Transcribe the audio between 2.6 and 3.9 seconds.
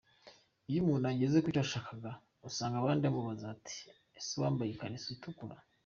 abandi bamubaza bati